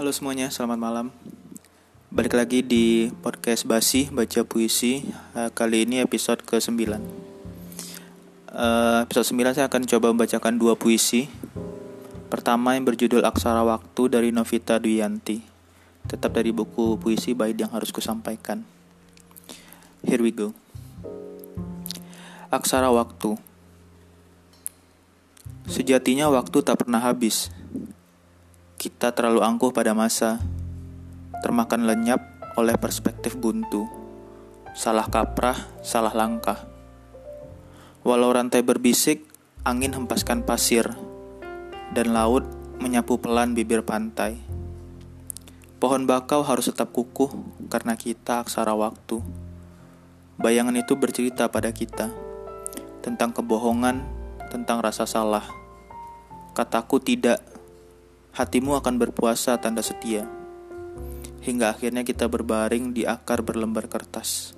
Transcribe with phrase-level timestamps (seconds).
[0.00, 1.06] Halo semuanya, selamat malam.
[2.08, 5.04] Balik lagi di podcast Basi Baca Puisi.
[5.36, 6.72] Uh, kali ini episode ke-9.
[8.48, 11.28] Uh, episode 9 saya akan coba membacakan dua puisi.
[12.32, 15.44] Pertama yang berjudul Aksara Waktu dari Novita Duyanti.
[16.08, 18.64] Tetap dari buku puisi baik yang harus kusampaikan.
[20.00, 20.56] Here we go.
[22.48, 23.36] Aksara Waktu.
[25.68, 27.52] Sejatinya waktu tak pernah habis
[28.80, 30.40] kita terlalu angkuh pada masa,
[31.44, 32.24] termakan lenyap
[32.56, 33.84] oleh perspektif buntu,
[34.72, 36.64] salah kaprah, salah langkah.
[38.00, 39.28] Walau rantai berbisik,
[39.68, 40.96] angin hempaskan pasir,
[41.92, 42.48] dan laut
[42.80, 44.40] menyapu pelan bibir pantai.
[45.76, 47.28] Pohon bakau harus tetap kukuh
[47.68, 49.20] karena kita aksara waktu.
[50.40, 52.08] Bayangan itu bercerita pada kita
[53.04, 54.00] tentang kebohongan,
[54.48, 55.44] tentang rasa salah.
[56.56, 57.49] Kataku tidak
[58.30, 60.26] hatimu akan berpuasa tanda setia.
[61.42, 64.54] Hingga akhirnya kita berbaring di akar berlembar kertas.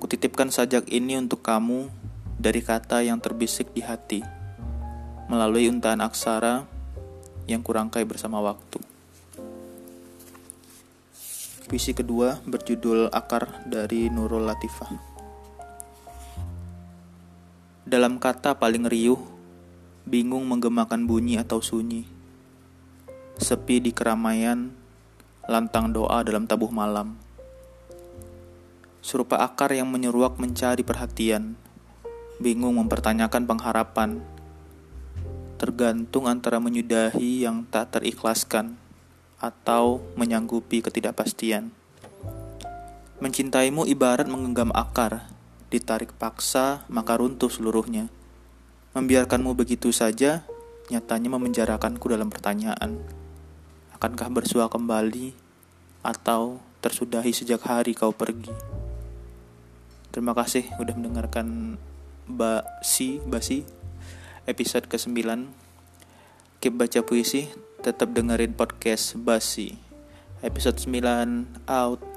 [0.00, 1.92] Kutitipkan sajak ini untuk kamu
[2.40, 4.24] dari kata yang terbisik di hati,
[5.28, 6.64] melalui untahan aksara
[7.44, 8.80] yang kurangkai bersama waktu.
[11.68, 14.90] Puisi kedua berjudul Akar dari Nurul Latifah.
[17.86, 19.20] Dalam kata paling riuh,
[20.08, 22.19] bingung menggemakan bunyi atau sunyi
[23.40, 24.70] sepi di keramaian,
[25.48, 27.16] lantang doa dalam tabuh malam.
[29.00, 31.56] Serupa akar yang menyeruak mencari perhatian,
[32.36, 34.20] bingung mempertanyakan pengharapan,
[35.56, 38.76] tergantung antara menyudahi yang tak terikhlaskan
[39.40, 41.72] atau menyanggupi ketidakpastian.
[43.20, 45.28] Mencintaimu ibarat menggenggam akar,
[45.68, 48.08] ditarik paksa maka runtuh seluruhnya.
[48.96, 50.44] Membiarkanmu begitu saja,
[50.88, 53.19] nyatanya memenjarakanku dalam pertanyaan.
[54.00, 55.36] Akankah bersua kembali
[56.00, 58.48] atau tersudahi sejak hari kau pergi?
[60.08, 61.76] Terima kasih udah mendengarkan
[62.24, 63.60] Basi Basi
[64.48, 65.20] episode ke-9.
[66.64, 67.52] Keep baca puisi,
[67.84, 69.76] tetap dengerin podcast Basi.
[70.40, 72.09] Episode 9 out.